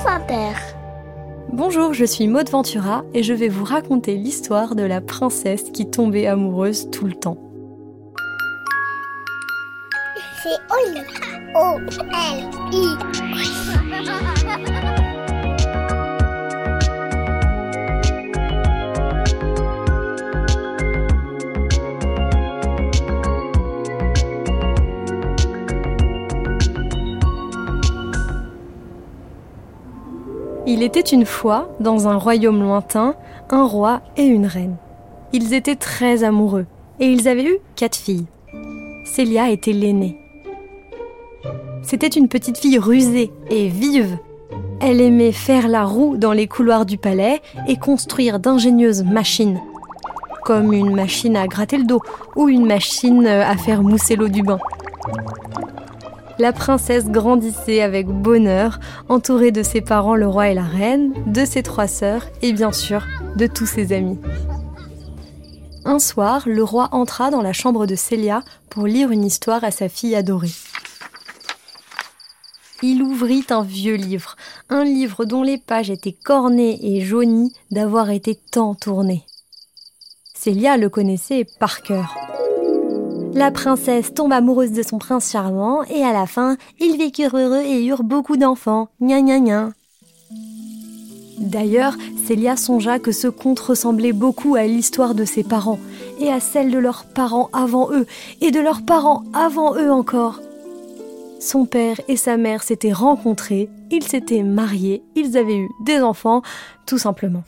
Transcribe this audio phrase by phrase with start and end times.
[0.00, 0.52] France Inter.
[1.52, 5.90] Bonjour, je suis Maud Ventura et je vais vous raconter l'histoire de la princesse qui
[5.90, 7.36] tombait amoureuse tout le temps.
[10.42, 10.58] C'est.
[11.54, 12.96] O-L-I.
[30.72, 33.16] Il était une fois, dans un royaume lointain,
[33.50, 34.76] un roi et une reine.
[35.32, 36.64] Ils étaient très amoureux
[37.00, 38.26] et ils avaient eu quatre filles.
[39.04, 40.16] Célia était l'aînée.
[41.82, 44.16] C'était une petite fille rusée et vive.
[44.80, 49.60] Elle aimait faire la roue dans les couloirs du palais et construire d'ingénieuses machines,
[50.44, 52.00] comme une machine à gratter le dos
[52.36, 54.60] ou une machine à faire mousser l'eau du bain
[56.40, 61.44] la princesse grandissait avec bonheur, entourée de ses parents le roi et la reine, de
[61.44, 64.18] ses trois sœurs et bien sûr de tous ses amis.
[65.84, 69.70] Un soir, le roi entra dans la chambre de Célia pour lire une histoire à
[69.70, 70.52] sa fille adorée.
[72.82, 74.36] Il ouvrit un vieux livre,
[74.70, 79.24] un livre dont les pages étaient cornées et jaunies d'avoir été tant tournées.
[80.34, 82.16] Célia le connaissait par cœur.
[83.32, 87.62] La princesse tombe amoureuse de son prince charmant et à la fin, ils vécurent heureux
[87.64, 88.88] et eurent beaucoup d'enfants.
[91.38, 91.94] D'ailleurs,
[92.26, 95.78] Célia songea que ce conte ressemblait beaucoup à l'histoire de ses parents
[96.20, 98.06] et à celle de leurs parents avant eux
[98.40, 100.40] et de leurs parents avant eux encore.
[101.40, 106.42] Son père et sa mère s'étaient rencontrés, ils s'étaient mariés, ils avaient eu des enfants,
[106.84, 107.44] tout simplement.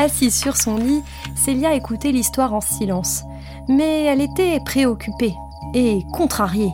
[0.00, 1.02] Assise sur son lit,
[1.34, 3.24] Célia écoutait l'histoire en silence.
[3.68, 5.34] Mais elle était préoccupée
[5.74, 6.72] et contrariée,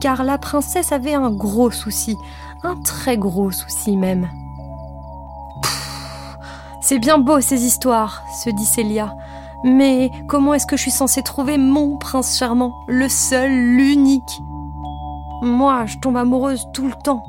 [0.00, 2.16] car la princesse avait un gros souci,
[2.62, 4.26] un très gros souci même.
[6.80, 9.14] C'est bien beau ces histoires, se dit Célia.
[9.64, 14.40] Mais comment est-ce que je suis censée trouver mon prince charmant, le seul, l'unique?
[15.42, 17.22] Moi, je tombe amoureuse tout le temps.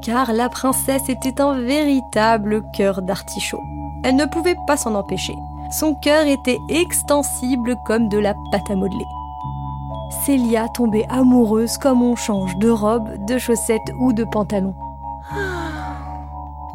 [0.00, 3.60] Car la princesse était un véritable cœur d'artichaut.
[4.02, 5.36] Elle ne pouvait pas s'en empêcher.
[5.70, 9.06] Son cœur était extensible comme de la pâte à modeler.
[10.24, 14.74] Célia tombait amoureuse comme on change de robe, de chaussettes ou de pantalon.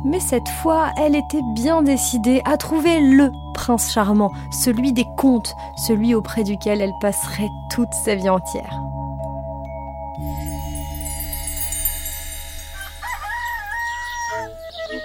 [0.04, 5.56] Mais cette fois, elle était bien décidée à trouver le prince charmant, celui des contes,
[5.76, 8.80] celui auprès duquel elle passerait toute sa vie entière.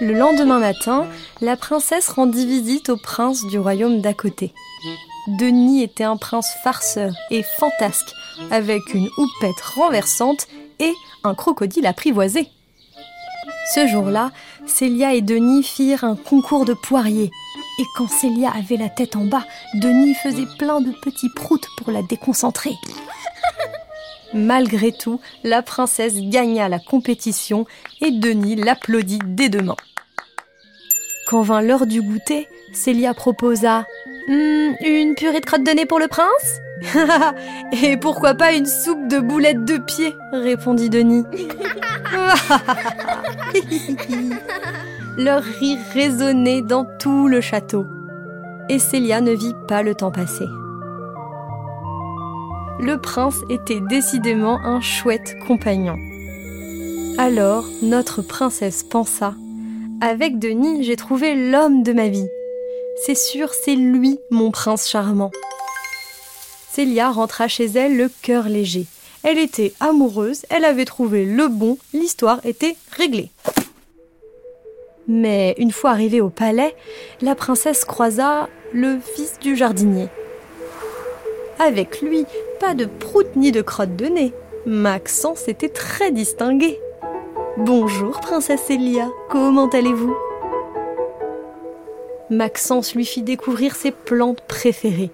[0.00, 1.06] Le lendemain matin,
[1.43, 4.55] la princesse rendit visite au prince du royaume d'à côté.
[5.27, 8.10] Denis était un prince farceur et fantasque,
[8.50, 12.49] avec une houppette renversante et un crocodile apprivoisé.
[13.75, 14.33] Ce jour-là,
[14.66, 17.31] Célia et Denis firent un concours de poiriers.
[17.78, 19.44] Et quand Célia avait la tête en bas,
[19.75, 22.72] Denis faisait plein de petits proutes pour la déconcentrer.
[24.33, 27.66] Malgré tout, la princesse gagna la compétition
[28.00, 29.77] et Denis l'applaudit dès demain.
[31.31, 33.87] Quand vint l'heure du goûter, Célia proposa
[34.27, 36.61] hmm, Une purée de crottes de nez pour le prince
[37.85, 41.23] Et pourquoi pas une soupe de boulettes de pied répondit Denis.
[45.19, 47.87] Leur rire résonnait dans tout le château.
[48.69, 50.49] Et Célia ne vit pas le temps passer.
[52.81, 55.95] Le prince était décidément un chouette compagnon.
[57.19, 59.35] Alors notre princesse pensa
[60.00, 62.28] avec Denis, j'ai trouvé l'homme de ma vie.
[63.05, 65.31] C'est sûr, c'est lui, mon prince charmant.
[66.71, 68.87] Célia rentra chez elle le cœur léger.
[69.22, 73.31] Elle était amoureuse, elle avait trouvé le bon, l'histoire était réglée.
[75.06, 76.75] Mais une fois arrivée au palais,
[77.21, 80.09] la princesse croisa le fils du jardinier.
[81.59, 82.25] Avec lui,
[82.59, 84.33] pas de prout ni de crotte de nez.
[84.65, 86.78] Maxence était très distingué.
[87.66, 90.16] Bonjour, princesse Célia, comment allez-vous?
[92.30, 95.10] Maxence lui fit découvrir ses plantes préférées.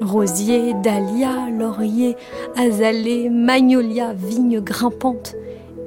[0.00, 2.16] Rosier, dahlia, laurier,
[2.56, 5.36] azalée, magnolia, vigne grimpante.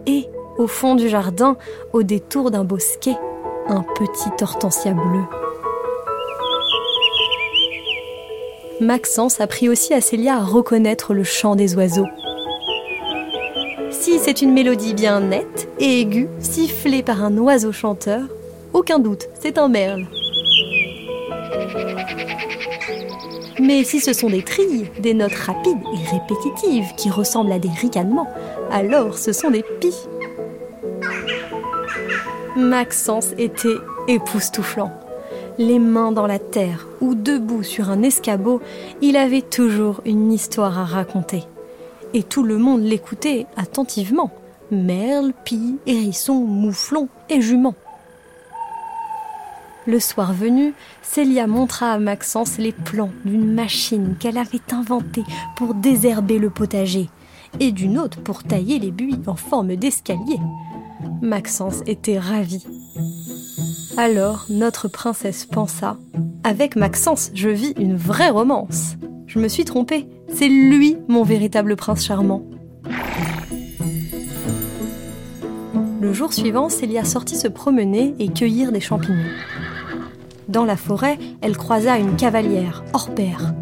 [0.06, 1.58] Et, au fond du jardin,
[1.92, 3.18] au détour d'un bosquet,
[3.68, 5.24] un petit hortensia bleu.
[8.80, 12.08] Maxence apprit aussi à Célia à reconnaître le chant des oiseaux.
[14.10, 18.24] Si c'est une mélodie bien nette et aiguë, sifflée par un oiseau chanteur,
[18.74, 20.08] aucun doute, c'est un merle.
[23.60, 27.70] Mais si ce sont des trilles, des notes rapides et répétitives qui ressemblent à des
[27.70, 28.28] ricanements,
[28.72, 30.08] alors ce sont des pies.
[32.58, 33.78] Maxence était
[34.08, 34.92] époustouflant.
[35.60, 38.60] Les mains dans la terre ou debout sur un escabeau,
[39.04, 41.44] il avait toujours une histoire à raconter.
[42.14, 44.32] Et tout le monde l'écoutait attentivement.
[44.72, 47.76] Merle, pie, hérisson, mouflon et jument.
[49.88, 55.24] Le soir venu, Célia montra à Maxence les plans d'une machine qu'elle avait inventée
[55.56, 57.10] pour désherber le potager
[57.60, 60.38] et d'une autre pour tailler les buis en forme d'escalier.
[61.22, 62.66] Maxence était ravi.
[63.98, 65.98] Alors notre princesse pensa
[66.44, 68.96] Avec Maxence, je vis une vraie romance.
[69.30, 72.44] Je me suis trompée, c'est lui mon véritable prince charmant.
[76.02, 79.30] Le jour suivant, Célia sortit se promener et cueillir des champignons.
[80.48, 83.54] Dans la forêt, elle croisa une cavalière, hors pair.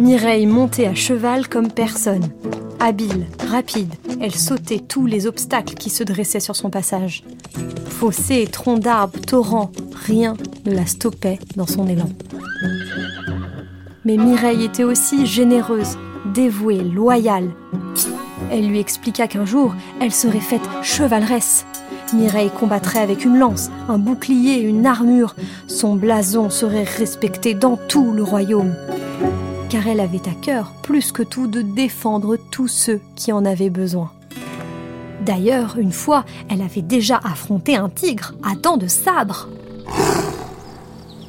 [0.00, 2.32] Mireille montait à cheval comme personne.
[2.80, 7.22] Habile, rapide, elle sautait tous les obstacles qui se dressaient sur son passage.
[7.86, 10.34] Fossés, troncs d'arbres, torrents, rien
[10.66, 12.10] ne la stoppait dans son élan.
[14.04, 15.96] Mais Mireille était aussi généreuse,
[16.26, 17.50] dévouée, loyale.
[18.50, 21.64] Elle lui expliqua qu'un jour, elle serait faite chevaleresse
[22.14, 25.34] Mireille combattrait avec une lance, un bouclier, une armure.
[25.66, 28.74] Son blason serait respecté dans tout le royaume.
[29.68, 33.70] Car elle avait à cœur, plus que tout, de défendre tous ceux qui en avaient
[33.70, 34.12] besoin.
[35.24, 39.48] D'ailleurs, une fois, elle avait déjà affronté un tigre à dents de sabre.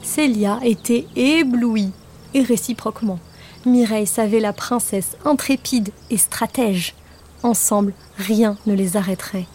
[0.04, 1.92] Célia était éblouie,
[2.36, 3.18] et réciproquement.
[3.66, 6.94] Mireille savait la princesse intrépide et stratège.
[7.42, 9.48] Ensemble, rien ne les arrêterait.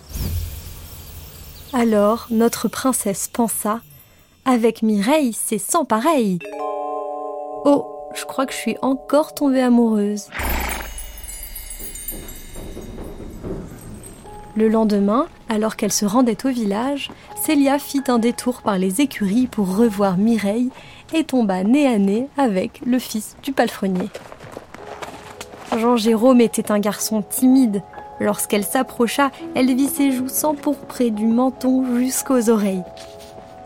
[1.73, 3.81] Alors notre princesse pensa
[4.45, 6.41] Avec Mireille, c'est sans pareil.
[7.65, 10.27] Oh, je crois que je suis encore tombée amoureuse.
[14.61, 19.47] Le lendemain, alors qu'elle se rendait au village, Célia fit un détour par les écuries
[19.47, 20.69] pour revoir Mireille
[21.15, 24.11] et tomba nez à nez avec le fils du palefrenier.
[25.79, 27.83] Jean Jérôme était un garçon timide
[28.21, 32.85] Lorsqu'elle s'approcha, elle vit ses joues s'empourprer du menton jusqu'aux oreilles.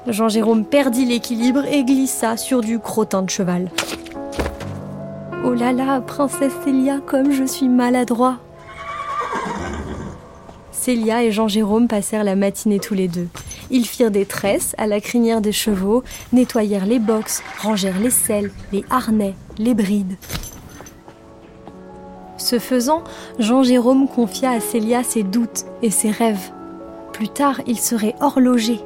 [0.06, 3.69] Jean-Jérôme perdit l'équilibre et glissa sur du crottin de cheval.
[5.44, 8.38] Oh là là, princesse Célia, comme je suis maladroit
[10.84, 13.28] Célia et Jean-Jérôme passèrent la matinée tous les deux.
[13.70, 16.04] Ils firent des tresses à la crinière des chevaux,
[16.34, 20.19] nettoyèrent les boxes, rangèrent les selles, les harnais, les brides.
[22.36, 23.02] Ce faisant,
[23.38, 26.52] Jean-Jérôme confia à Célia ses doutes et ses rêves.
[27.14, 28.78] Plus tard, il serait horloger.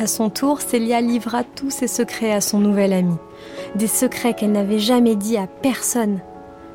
[0.00, 3.14] À son tour, Célia livra tous ses secrets à son nouvel ami.
[3.76, 6.18] Des secrets qu'elle n'avait jamais dit à personne.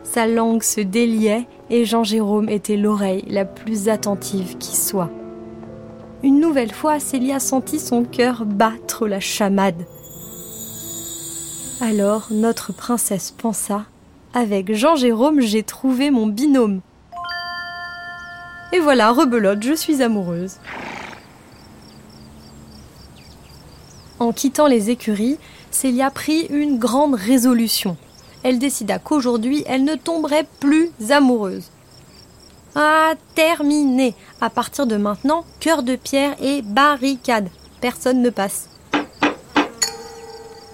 [0.03, 5.09] Sa langue se déliait et Jean-Jérôme était l'oreille la plus attentive qui soit.
[6.23, 9.85] Une nouvelle fois, Célia sentit son cœur battre la chamade.
[11.79, 13.85] Alors notre princesse pensa
[14.33, 16.81] avec Jean-Jérôme, j'ai trouvé mon binôme.
[18.73, 20.57] Et voilà, rebelote, je suis amoureuse.
[24.19, 25.37] En quittant les écuries,
[25.71, 27.97] Célia prit une grande résolution.
[28.49, 31.65] Elle décida qu'aujourd'hui, elle ne tomberait plus amoureuse.
[32.75, 34.15] Ah, terminé.
[34.39, 37.49] À partir de maintenant, cœur de pierre et barricade.
[37.81, 38.69] Personne ne passe.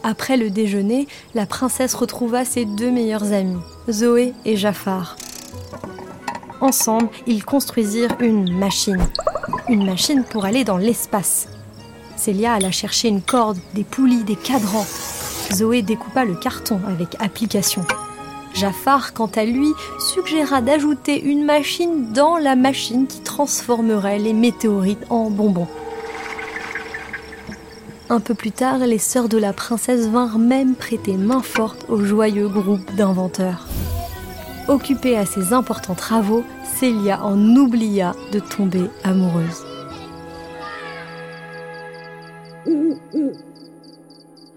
[0.04, 3.58] Après le déjeuner, la princesse retrouva ses deux meilleurs amis,
[3.90, 5.16] Zoé et Jafar.
[6.62, 9.04] Ensemble, ils construisirent une machine.
[9.68, 11.48] Une machine pour aller dans l'espace.
[12.18, 14.86] Célia alla chercher une corde, des poulies, des cadrans.
[15.52, 17.86] Zoé découpa le carton avec application.
[18.54, 19.70] Jafar, quant à lui,
[20.00, 25.68] suggéra d'ajouter une machine dans la machine qui transformerait les météorites en bonbons.
[28.10, 32.04] Un peu plus tard, les sœurs de la princesse vinrent même prêter main forte au
[32.04, 33.66] joyeux groupe d'inventeurs.
[34.68, 36.44] Occupée à ces importants travaux,
[36.76, 39.66] Célia en oublia de tomber amoureuse.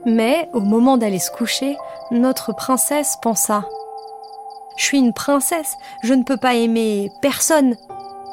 [0.06, 1.76] Mais au moment d'aller se coucher,
[2.12, 3.68] notre princesse pensa
[4.76, 7.76] Je suis une princesse, je ne peux pas aimer personne.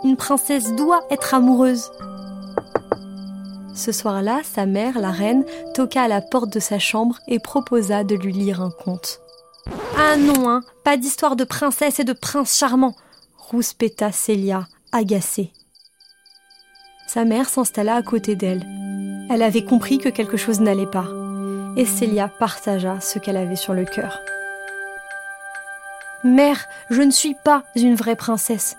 [0.03, 1.91] Une princesse doit être amoureuse.
[3.73, 8.03] Ce soir-là, sa mère, la reine, toqua à la porte de sa chambre et proposa
[8.03, 9.19] de lui lire un conte.
[9.97, 12.95] Ah non, hein, pas d'histoire de princesse et de prince charmant,
[13.35, 15.51] rouspéta Célia, agacée.
[17.07, 18.63] Sa mère s'installa à côté d'elle.
[19.31, 21.07] Elle avait compris que quelque chose n'allait pas,
[21.75, 24.19] et Célia partagea ce qu'elle avait sur le cœur.
[26.23, 28.77] Mère, je ne suis pas une vraie princesse.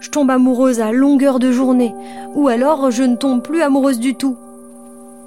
[0.00, 1.94] je tombe amoureuse à longueur de journée,
[2.34, 4.36] ou alors je ne tombe plus amoureuse du tout.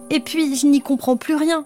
[0.10, 1.66] Et puis, je n'y comprends plus rien.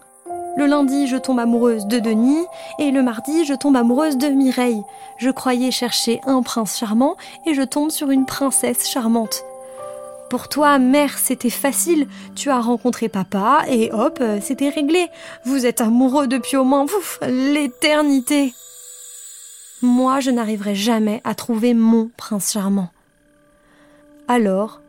[0.56, 2.46] Le lundi, je tombe amoureuse de Denis,
[2.80, 4.84] et le mardi, je tombe amoureuse de Mireille.
[5.18, 7.16] Je croyais chercher un prince charmant,
[7.46, 9.44] et je tombe sur une princesse charmante.
[10.30, 12.08] Pour toi, mère, c'était facile.
[12.36, 15.08] Tu as rencontré papa, et hop, c'était réglé.
[15.46, 16.86] Vous êtes amoureux depuis au moins,
[17.28, 18.54] l'éternité.
[19.82, 22.90] Moi, je n'arriverai jamais à trouver mon prince charmant.
[24.28, 24.82] Alors,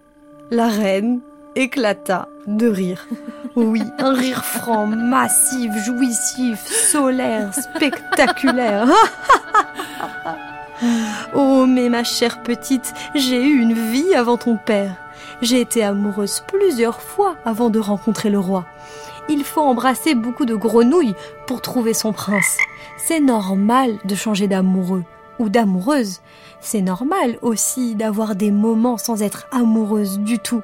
[0.50, 1.20] la reine
[1.56, 3.06] éclata de rire.
[3.56, 8.88] Oui, un rire franc, massif, jouissif, solaire, spectaculaire.
[11.35, 14.97] oh, mais ma chère petite, j'ai eu une vie avant ton père.
[15.43, 18.67] J'ai été amoureuse plusieurs fois avant de rencontrer le roi.
[19.29, 21.15] Il faut embrasser beaucoup de grenouilles
[21.47, 22.57] pour trouver son prince.
[22.99, 25.05] C'est normal de changer d'amoureux
[25.39, 26.21] ou d'amoureuse.
[26.61, 30.62] C'est normal aussi d'avoir des moments sans être amoureuse du tout.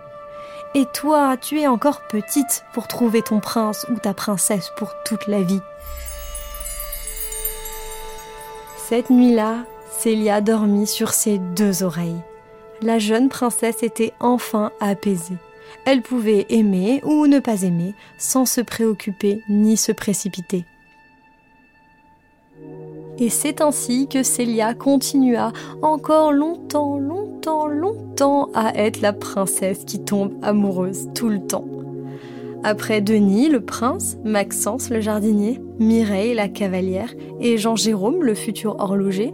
[0.74, 5.26] Et toi, tu es encore petite pour trouver ton prince ou ta princesse pour toute
[5.26, 5.62] la vie.
[8.88, 12.22] Cette nuit-là, Célia dormit sur ses deux oreilles.
[12.82, 15.36] La jeune princesse était enfin apaisée.
[15.84, 20.64] Elle pouvait aimer ou ne pas aimer sans se préoccuper ni se précipiter.
[23.18, 30.00] Et c'est ainsi que Célia continua encore longtemps, longtemps, longtemps à être la princesse qui
[30.00, 31.64] tombe amoureuse tout le temps.
[32.62, 39.32] Après Denis, le prince, Maxence, le jardinier, Mireille, la cavalière, et Jean-Jérôme, le futur horloger,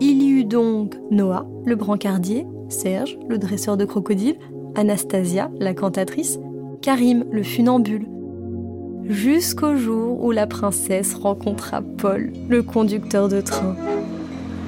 [0.00, 4.38] il y eut donc Noah, le brancardier, Serge, le dresseur de crocodiles,
[4.74, 6.38] Anastasia, la cantatrice,
[6.82, 8.06] Karim, le funambule,
[9.04, 13.76] jusqu'au jour où la princesse rencontra Paul, le conducteur de train.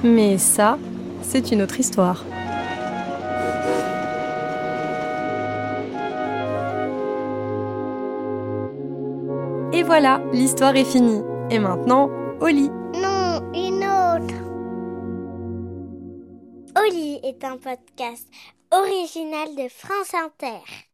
[0.03, 0.77] Mais ça,
[1.21, 2.25] c'est une autre histoire.
[9.71, 11.21] Et voilà, l'histoire est finie.
[11.49, 12.09] Et maintenant,
[12.41, 12.69] au lit.
[17.33, 18.27] Est un podcast
[18.71, 20.92] original de France Inter.